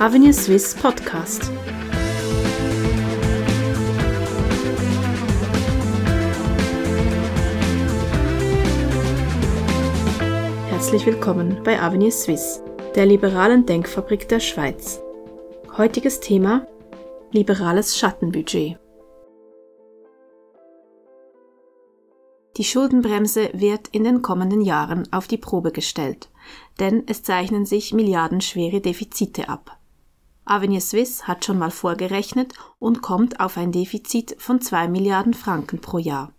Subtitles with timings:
[0.00, 1.52] Avenue Swiss Podcast.
[10.68, 12.60] Herzlich willkommen bei Avenue Swiss,
[12.96, 15.00] der liberalen Denkfabrik der Schweiz.
[15.78, 16.66] Heutiges Thema
[17.30, 18.76] liberales Schattenbudget.
[22.56, 26.30] Die Schuldenbremse wird in den kommenden Jahren auf die Probe gestellt,
[26.80, 29.78] denn es zeichnen sich milliardenschwere Defizite ab.
[30.44, 35.80] Avenir Suisse hat schon mal vorgerechnet und kommt auf ein Defizit von 2 Milliarden Franken
[35.80, 36.32] pro Jahr.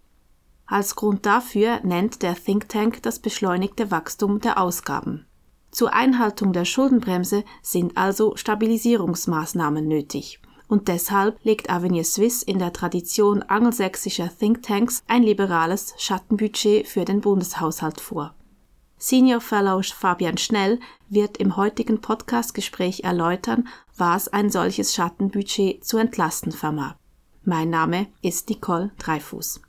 [0.68, 5.26] Als Grund dafür nennt der Think Tank das beschleunigte Wachstum der Ausgaben.
[5.72, 12.74] Zur Einhaltung der Schuldenbremse sind also Stabilisierungsmaßnahmen nötig und deshalb legt Avenir Suisse in der
[12.74, 18.34] Tradition angelsächsischer Thinktanks ein liberales Schattenbudget für den Bundeshaushalt vor.
[19.08, 26.52] Senior Fellow Fabian Schnell wird im heutigen Podcastgespräch erläutern, was ein solches Schattenbudget zu entlasten
[26.52, 26.96] vermag.
[27.44, 29.62] Mein Name ist Nicole Dreifuß.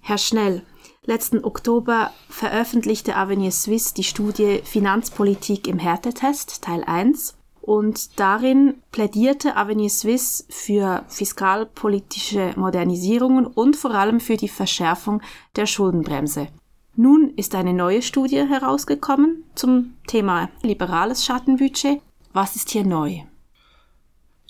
[0.00, 0.62] Herr Schnell,
[1.04, 9.56] letzten Oktober veröffentlichte Avenir Suisse die Studie Finanzpolitik im Härtetest Teil 1 und darin plädierte
[9.56, 15.22] Avenir Suisse für fiskalpolitische Modernisierungen und vor allem für die Verschärfung
[15.54, 16.48] der Schuldenbremse.
[16.96, 22.00] Nun ist eine neue Studie herausgekommen zum Thema liberales Schattenbudget.
[22.32, 23.20] Was ist hier neu?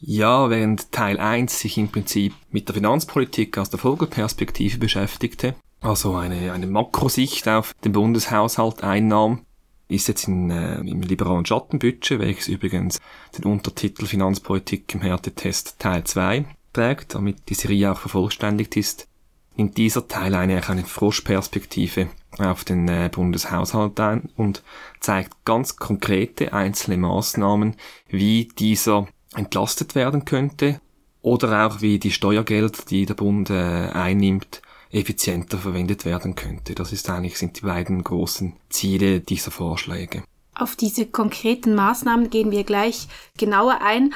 [0.01, 6.14] Ja, während Teil 1 sich im Prinzip mit der Finanzpolitik aus der Vogelperspektive beschäftigte, also
[6.14, 9.47] eine, eine Makrosicht auf den Bundeshaushalt einnahm,
[9.89, 13.01] ist jetzt in, äh, im liberalen Schattenbudget, welches übrigens
[13.39, 19.08] den Untertitel Finanzpolitik im Härtetest Teil 2 trägt, damit die Serie auch vervollständigt ist,
[19.56, 22.08] nimmt dieser Teil eigentlich eine Froschperspektive
[22.39, 24.63] auf den äh, Bundeshaushalt ein und
[25.01, 27.77] zeigt ganz konkrete einzelne Maßnahmen,
[28.09, 30.81] wie dieser entlastet werden könnte
[31.23, 36.75] oder auch wie die Steuergelder, die der Bund äh, einnimmt, effizienter verwendet werden könnte.
[36.75, 40.23] Das ist eigentlich, sind die beiden großen Ziele dieser Vorschläge.
[40.57, 44.14] Auf diese konkreten Maßnahmen gehen wir gleich genauer ein.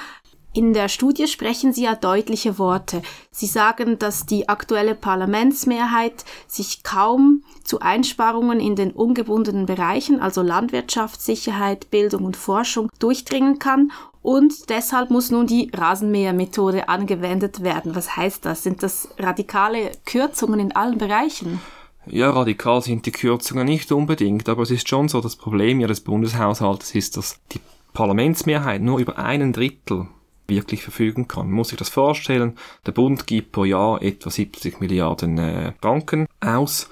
[0.58, 3.00] In der Studie sprechen Sie ja deutliche Worte.
[3.30, 10.42] Sie sagen, dass die aktuelle Parlamentsmehrheit sich kaum zu Einsparungen in den ungebundenen Bereichen, also
[10.42, 17.94] Landwirtschaft, Sicherheit, Bildung und Forschung, durchdringen kann und deshalb muss nun die Rasenmähermethode angewendet werden.
[17.94, 18.64] Was heißt das?
[18.64, 21.60] Sind das radikale Kürzungen in allen Bereichen?
[22.06, 26.00] Ja, radikal sind die Kürzungen nicht unbedingt, aber es ist schon so, das Problem ihres
[26.00, 27.60] Bundeshaushaltes ist, dass die
[27.92, 30.08] Parlamentsmehrheit nur über einen Drittel
[30.48, 31.46] wirklich verfügen kann.
[31.46, 36.26] Man muss sich das vorstellen, der Bund gibt pro Jahr etwa 70 Milliarden äh, Franken
[36.40, 36.88] aus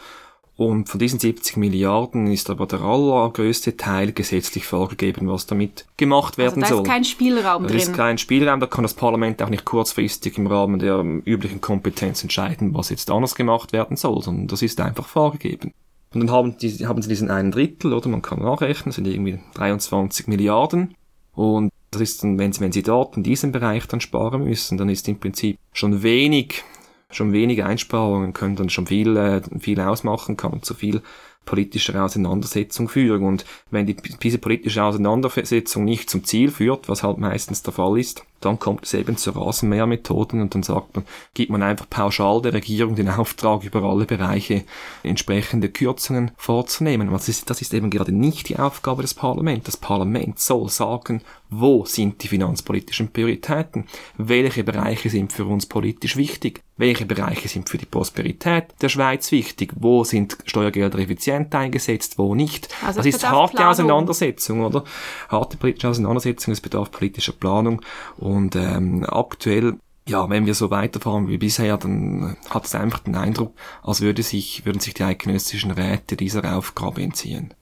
[0.56, 6.38] und von diesen 70 Milliarden ist aber der allergrößte Teil gesetzlich vorgegeben, was damit gemacht
[6.38, 6.84] werden also da soll.
[6.84, 7.78] Da ist kein Spielraum da drin.
[7.78, 11.60] Da ist kein Spielraum, da kann das Parlament auch nicht kurzfristig im Rahmen der üblichen
[11.60, 15.72] Kompetenz entscheiden, was jetzt anders gemacht werden soll, sondern das ist einfach vorgegeben.
[16.14, 19.38] Und dann haben, die, haben sie diesen einen Drittel, oder man kann nachrechnen, sind irgendwie
[19.54, 20.94] 23 Milliarden.
[21.34, 24.78] Und das ist dann, wenn sie, wenn sie dort in diesem Bereich dann sparen müssen,
[24.78, 26.64] dann ist im Prinzip schon wenig
[27.10, 31.02] schon wenige Einsparungen können dann schon viel, äh, viel ausmachen, kann zu viel
[31.46, 33.22] politische Auseinandersetzung führen.
[33.22, 37.98] Und wenn die, diese politische Auseinandersetzung nicht zum Ziel führt, was halt meistens der Fall
[37.98, 42.42] ist, dann kommt es eben zu Rasenmähermethoden und dann sagt man, gibt man einfach pauschal
[42.42, 44.64] der Regierung den Auftrag, über alle Bereiche
[45.02, 47.10] entsprechende Kürzungen vorzunehmen.
[47.10, 49.66] Das ist, das ist eben gerade nicht die Aufgabe des Parlaments.
[49.66, 53.86] Das Parlament soll sagen, wo sind die finanzpolitischen Prioritäten?
[54.18, 56.60] Welche Bereiche sind für uns politisch wichtig?
[56.76, 59.72] Welche Bereiche sind für die Prosperität der Schweiz wichtig?
[59.76, 62.18] Wo sind Steuergelder effizient eingesetzt?
[62.18, 62.68] Wo nicht?
[62.84, 63.70] Also das ist harte Planung.
[63.70, 64.84] Auseinandersetzung, oder?
[65.28, 67.82] Harte politische Auseinandersetzung, es bedarf politischer Planung
[68.16, 73.16] und ähm, aktuell ja, wenn wir so weiterfahren wie bisher, dann hat es einfach den
[73.16, 77.52] Eindruck, als würde sich, würden sich die eidgenössischen Räte dieser Aufgabe entziehen.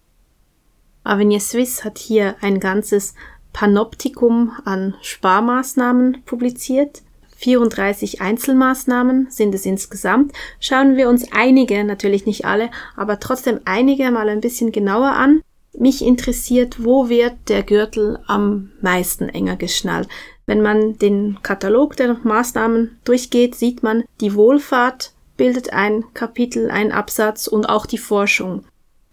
[1.05, 3.15] Avenir Suisse hat hier ein ganzes
[3.55, 7.03] Panoptikum an Sparmaßnahmen publiziert.
[7.45, 10.33] 34 Einzelmaßnahmen sind es insgesamt.
[10.61, 15.43] Schauen wir uns einige, natürlich nicht alle, aber trotzdem einige mal ein bisschen genauer an.
[15.77, 20.09] Mich interessiert, wo wird der Gürtel am meisten enger geschnallt?
[20.47, 26.93] Wenn man den Katalog der Maßnahmen durchgeht, sieht man, die Wohlfahrt bildet ein Kapitel, ein
[26.93, 28.65] Absatz und auch die Forschung.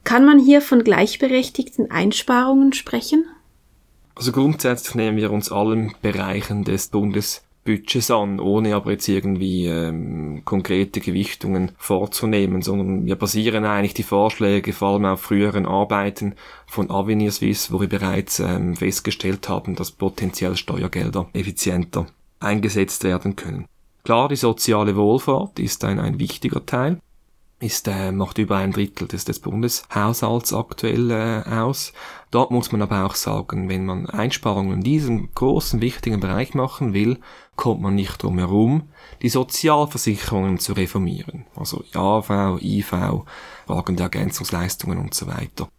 [0.05, 3.25] Kann man hier von gleichberechtigten Einsparungen sprechen?
[4.15, 9.67] Also grundsätzlich nehmen wir uns allen Bereichen des Bundes Budgets an, ohne aber jetzt irgendwie
[9.67, 16.35] ähm, konkrete Gewichtungen vorzunehmen, sondern wir basieren eigentlich die Vorschläge vor allem auf früheren Arbeiten
[16.65, 22.07] von Avenir Suisse, wo wir bereits ähm, festgestellt haben, dass potenziell Steuergelder effizienter
[22.39, 23.65] eingesetzt werden können.
[24.03, 26.97] Klar, die soziale Wohlfahrt ist ein, ein wichtiger Teil,
[27.61, 31.93] ist, äh, macht über ein Drittel des, des Bundeshaushalts aktuell äh, aus.
[32.31, 36.93] Dort muss man aber auch sagen, wenn man Einsparungen in diesem großen, wichtigen Bereich machen
[36.93, 37.19] will,
[37.55, 38.89] kommt man nicht drum herum,
[39.21, 41.45] die Sozialversicherungen zu reformieren.
[41.55, 43.25] Also AV, IV,
[43.67, 45.69] Fragen der Ergänzungsleistungen und so weiter.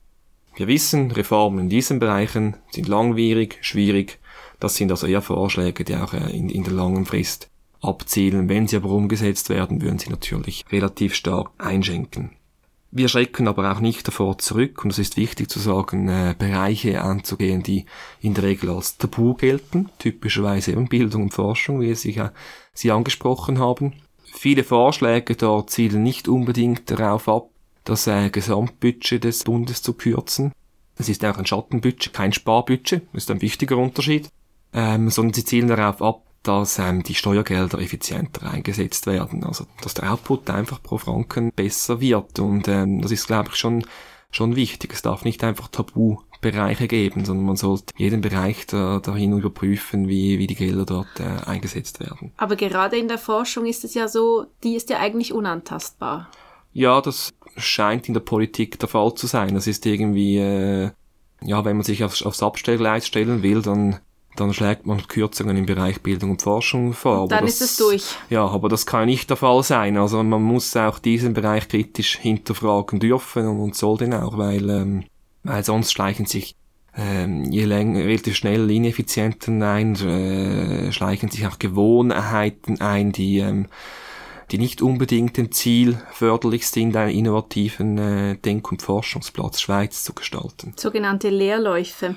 [0.55, 4.21] Wir wissen, Reformen in diesen Bereichen sind langwierig, schwierig.
[4.61, 7.52] Das sind also eher Vorschläge, die auch äh, in, in der langen Frist
[7.83, 8.49] abzielen.
[8.49, 12.31] Wenn sie aber umgesetzt werden, würden sie natürlich relativ stark einschenken.
[12.95, 17.01] Wir schrecken aber auch nicht davor zurück, und es ist wichtig zu sagen, äh, Bereiche
[17.01, 17.87] anzugehen, die
[18.21, 22.29] in der Regel als Tabu gelten, typischerweise eben Bildung und Forschung, wie Sie, äh,
[22.75, 23.95] Sie angesprochen haben.
[24.25, 27.49] Viele Vorschläge dort zielen nicht unbedingt darauf ab,
[27.85, 30.53] das äh, Gesamtbudget des Bundes zu kürzen.
[30.97, 34.29] Es ist auch ein Schattenbudget, kein Sparbudget, ist ein wichtiger Unterschied,
[34.75, 39.45] ähm, sondern sie zielen darauf ab, dass ähm, die Steuergelder effizienter eingesetzt werden.
[39.45, 42.39] Also dass der Output einfach pro Franken besser wird.
[42.39, 43.85] Und ähm, das ist, glaube ich, schon,
[44.31, 44.93] schon wichtig.
[44.93, 50.39] Es darf nicht einfach Tabubereiche geben, sondern man sollte jeden Bereich da, dahin überprüfen, wie,
[50.39, 52.33] wie die Gelder dort äh, eingesetzt werden.
[52.37, 56.29] Aber gerade in der Forschung ist es ja so, die ist ja eigentlich unantastbar.
[56.73, 59.55] Ja, das scheint in der Politik der Fall zu sein.
[59.55, 60.91] Das ist irgendwie, äh,
[61.43, 64.01] ja, wenn man sich aufs, aufs Abstellgleis stellen will, dann
[64.37, 67.29] dann schlägt man Kürzungen im Bereich Bildung und Forschung vor.
[67.29, 68.17] dann das, ist es durch.
[68.31, 69.97] Ja, aber das kann nicht der Fall sein.
[69.97, 74.69] Also man muss auch diesen Bereich kritisch hinterfragen dürfen und, und soll den auch, weil,
[74.71, 75.05] ähm,
[75.43, 76.57] weil sonst schleichen sich
[76.97, 83.69] ähm, je länger, relativ schnell Ineffizienten ein, äh, schleichen sich auch Gewohnheiten ein, die ähm,
[84.53, 90.13] die nicht unbedingt dem Ziel förderlich sind, einen innovativen äh, Denk- und Forschungsplatz Schweiz zu
[90.13, 90.75] gestalten.
[90.77, 92.17] Sogenannte Leerläufe.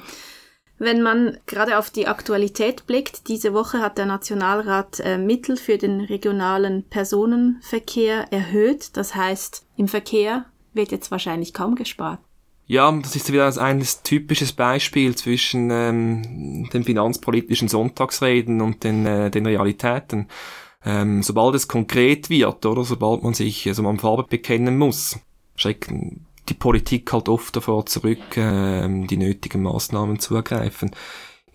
[0.77, 5.77] Wenn man gerade auf die Aktualität blickt, diese Woche hat der Nationalrat äh, Mittel für
[5.77, 8.97] den regionalen Personenverkehr erhöht.
[8.97, 12.19] Das heißt, im Verkehr wird jetzt wahrscheinlich kaum gespart.
[12.67, 19.31] Ja, das ist wieder ein typisches Beispiel zwischen ähm, den finanzpolitischen Sonntagsreden und den, äh,
[19.31, 20.27] den Realitäten.
[20.83, 25.19] Ähm, sobald es konkret wird, oder sobald man sich also man Farbe bekennen muss,
[25.55, 30.91] schrecken die Politik halt oft davor zurück, äh, die nötigen Maßnahmen zu ergreifen.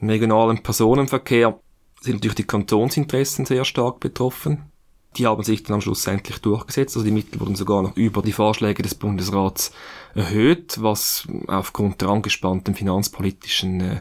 [0.01, 1.61] Im regionalen Personenverkehr
[2.01, 4.71] sind natürlich die Kantonsinteressen sehr stark betroffen.
[5.17, 6.97] Die haben sich dann am Schluss endlich durchgesetzt.
[6.97, 9.73] Also die Mittel wurden sogar noch über die Vorschläge des Bundesrats
[10.15, 14.01] erhöht, was aufgrund der angespannten finanzpolitischen äh,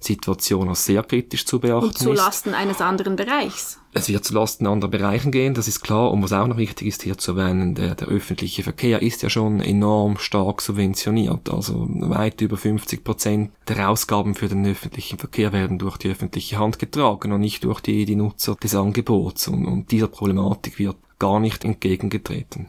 [0.00, 3.80] Situation als sehr kritisch zu beachten Und zulasten eines anderen Bereichs.
[3.92, 6.12] Es wird zulasten anderer Bereichen gehen, das ist klar.
[6.12, 9.30] Und was auch noch wichtig ist hier zu erwähnen, der, der öffentliche Verkehr ist ja
[9.30, 11.50] schon enorm stark subventioniert.
[11.50, 16.58] Also weit über 50 Prozent der Ausgaben für den öffentlichen Verkehr werden durch die öffentliche
[16.58, 19.48] Hand getragen und nicht durch die, die Nutzer des Angebots.
[19.48, 22.68] Und, und dieser Problematik wird gar nicht entgegengetreten.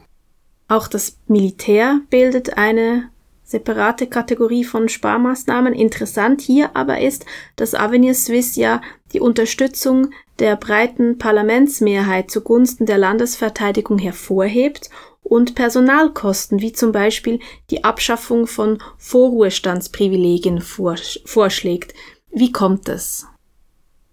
[0.66, 3.10] Auch das Militär bildet eine
[3.50, 5.74] separate Kategorie von Sparmaßnahmen.
[5.74, 7.26] Interessant hier aber ist,
[7.56, 8.80] dass Avenir Suisse ja
[9.12, 14.88] die Unterstützung der breiten Parlamentsmehrheit zugunsten der Landesverteidigung hervorhebt
[15.24, 21.94] und Personalkosten wie zum Beispiel die Abschaffung von Vorruhestandsprivilegien vorschlägt.
[22.30, 23.26] Wie kommt es?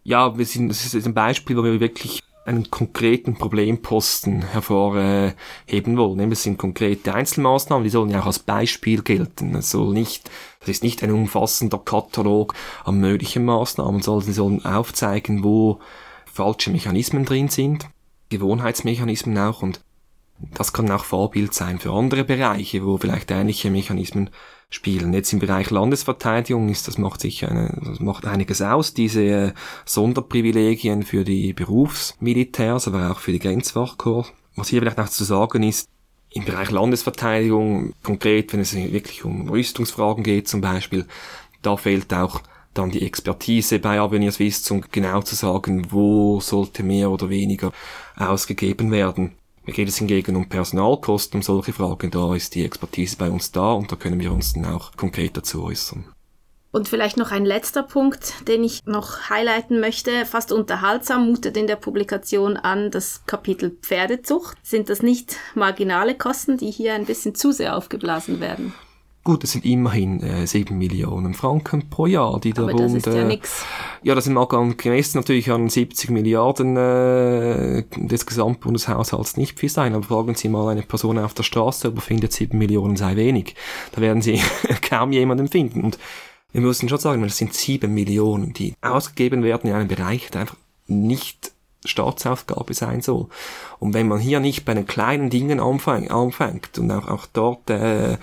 [0.03, 6.31] Ja, wir sind, das ist ein Beispiel, wo wir wirklich einen konkreten Problemposten hervorheben wollen.
[6.31, 9.53] Es sind konkrete Einzelmaßnahmen, die sollen ja auch als Beispiel gelten.
[9.55, 12.53] Es soll nicht, das ist nicht ein umfassender Katalog
[12.85, 15.79] an möglichen Maßnahmen, sondern sie sollen aufzeigen, wo
[16.25, 17.89] falsche Mechanismen drin sind,
[18.29, 19.81] Gewohnheitsmechanismen auch und
[20.39, 24.29] das kann auch Vorbild sein für andere Bereiche, wo vielleicht ähnliche Mechanismen
[24.69, 25.13] spielen.
[25.13, 29.53] Jetzt im Bereich Landesverteidigung ist das macht sicher eine, das macht einiges aus, diese äh,
[29.85, 34.33] Sonderprivilegien für die Berufsmilitärs, aber auch für die Grenzwachkorps.
[34.55, 35.87] Was hier vielleicht noch zu sagen ist,
[36.31, 41.05] im Bereich Landesverteidigung, konkret, wenn es wirklich um Rüstungsfragen geht zum Beispiel,
[41.61, 42.41] da fehlt auch
[42.73, 47.71] dann die Expertise bei Avenir Suisse, um genau zu sagen, wo sollte mehr oder weniger
[48.17, 49.36] ausgegeben werden.
[49.67, 52.09] Mir geht es hingegen um Personalkosten, um solche Fragen.
[52.09, 55.35] Da ist die Expertise bei uns da und da können wir uns dann auch konkret
[55.35, 56.05] dazu äußern.
[56.71, 60.25] Und vielleicht noch ein letzter Punkt, den ich noch highlighten möchte.
[60.25, 64.57] Fast unterhaltsam mutet in der Publikation an das Kapitel Pferdezucht.
[64.63, 68.73] Sind das nicht marginale Kosten, die hier ein bisschen zu sehr aufgeblasen werden?
[69.27, 72.85] Gut, es sind immerhin äh, 7 Millionen Franken pro Jahr, die der Aber Bund...
[72.85, 73.65] das ist ja nix.
[74.01, 79.95] ja, das sind mal gemessen natürlich an 70 Milliarden äh, des Gesamtbundeshaushalts nicht viel sein.
[79.95, 83.17] Aber fragen Sie mal eine Person auf der Straße, ob er findet 7 Millionen sei
[83.17, 83.55] wenig.
[83.91, 84.39] Da werden Sie
[84.81, 85.83] kaum jemanden finden.
[85.83, 85.99] Und
[86.53, 90.39] wir müssen schon sagen, das sind 7 Millionen, die ausgegeben werden in einem Bereich, der
[90.39, 90.55] einfach
[90.85, 91.51] nicht
[91.83, 93.27] Staatsaufgabe sein soll.
[93.79, 97.69] Und wenn man hier nicht bei den kleinen Dingen anfängt, anfängt und auch, auch dort
[97.69, 98.17] äh,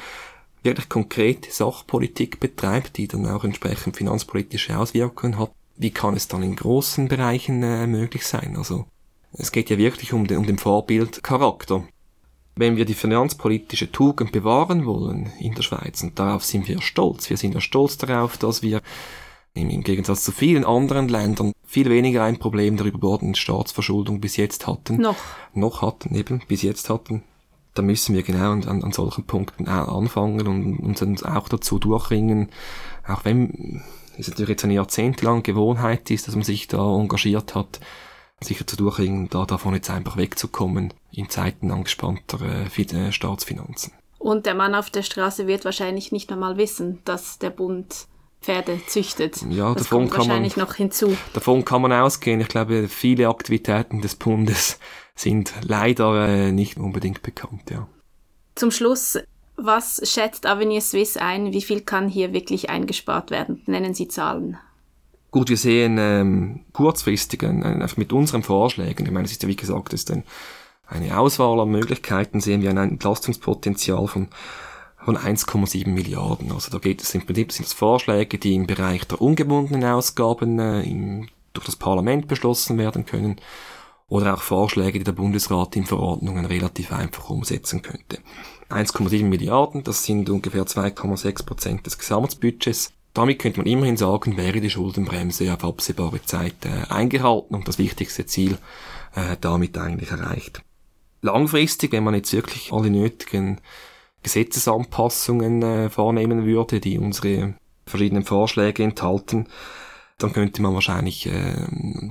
[0.65, 6.43] wirklich konkrete Sachpolitik betreibt, die dann auch entsprechend finanzpolitische Auswirkungen hat, wie kann es dann
[6.43, 8.57] in großen Bereichen äh, möglich sein?
[8.57, 8.87] Also
[9.33, 11.85] es geht ja wirklich um den, um den Vorbildcharakter.
[12.57, 17.29] Wenn wir die finanzpolitische Tugend bewahren wollen in der Schweiz, und darauf sind wir stolz,
[17.29, 18.81] wir sind ja stolz darauf, dass wir
[19.55, 24.67] im Gegensatz zu vielen anderen Ländern viel weniger ein Problem der überbordenden Staatsverschuldung bis jetzt
[24.67, 24.97] hatten.
[25.01, 25.17] Noch.
[25.53, 27.23] Noch hatten, eben, bis jetzt hatten.
[27.75, 32.51] Da müssen wir genau an, an solchen Punkten anfangen und uns auch dazu durchringen,
[33.07, 33.83] auch wenn
[34.17, 37.81] es natürlich jetzt eine jahrzehntelange Gewohnheit ist, dass man sich da engagiert hat,
[38.41, 43.93] sich dazu durchringen, da davon jetzt einfach wegzukommen in Zeiten angespannter äh, Staatsfinanzen.
[44.19, 48.07] Und der Mann auf der Straße wird wahrscheinlich nicht einmal wissen, dass der Bund
[48.45, 49.41] Pferde züchtet.
[49.51, 51.17] Ja, das davon kommt kann wahrscheinlich man, noch hinzu.
[51.33, 52.41] Davon kann man ausgehen.
[52.41, 54.79] Ich glaube, viele Aktivitäten des Bundes
[55.15, 57.87] sind leider äh, nicht unbedingt bekannt, ja.
[58.55, 59.19] Zum Schluss,
[59.57, 61.53] was schätzt Avenir Suisse ein?
[61.53, 63.63] Wie viel kann hier wirklich eingespart werden?
[63.67, 64.59] Nennen Sie Zahlen.
[65.31, 69.57] Gut, wir sehen ähm, kurzfristig äh, mit unseren Vorschlägen, ich meine, es ist ja wie
[69.57, 70.23] gesagt, es ist ein,
[70.87, 74.29] eine Auswahl an Möglichkeiten, sehen wir ein Entlastungspotenzial von
[75.05, 76.51] von 1,7 Milliarden.
[76.53, 80.59] Also da geht es im Prinzip sind es Vorschläge, die im Bereich der ungebundenen Ausgaben
[80.59, 83.37] äh, im, durch das Parlament beschlossen werden können
[84.09, 88.19] oder auch Vorschläge, die der Bundesrat in Verordnungen relativ einfach umsetzen könnte.
[88.71, 92.93] 1,7 Milliarden, das sind ungefähr 2,6 Prozent des Gesamtbudgets.
[93.13, 97.79] Damit könnte man immerhin sagen, wäre die Schuldenbremse auf absehbare Zeit äh, eingehalten und das
[97.79, 98.59] wichtigste Ziel
[99.15, 100.63] äh, damit eigentlich erreicht.
[101.21, 103.61] Langfristig, wenn man jetzt wirklich alle nötigen
[104.25, 107.55] Gesetzesanpassungen äh, vornehmen würde, die unsere
[107.87, 109.47] verschiedenen Vorschläge enthalten,
[110.19, 111.67] dann könnte man wahrscheinlich äh,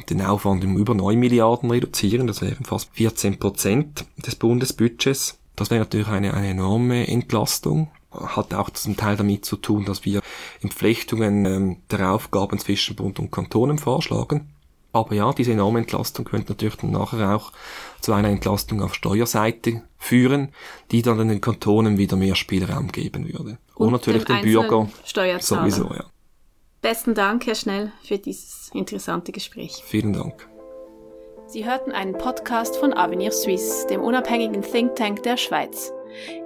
[0.10, 2.28] den Aufwand um über 9 Milliarden reduzieren.
[2.28, 5.40] Das wären fast 14 Prozent des Bundesbudgets.
[5.56, 7.92] Das wäre natürlich eine, eine enorme Entlastung.
[8.12, 10.22] Hat auch zum Teil damit zu tun, dass wir
[10.62, 14.50] Entflechtungen ähm, der Aufgaben zwischen Bund und Kantonen vorschlagen.
[14.94, 17.52] Aber ja, diese enorme Entlastung könnte natürlich dann nachher auch
[18.00, 20.50] zu einer Entlastung auf Steuerseite führen,
[20.92, 23.58] die dann den Kantonen wieder mehr Spielraum geben würde.
[23.74, 24.88] Und, Und natürlich den Bürger
[25.40, 26.06] sowieso, ja.
[26.82, 29.82] Besten Dank, Herr Schnell, für dieses interessante Gespräch.
[29.86, 30.48] Vielen Dank.
[31.48, 35.92] Sie hörten einen Podcast von Avenir Suisse, dem unabhängigen Think Tank der Schweiz.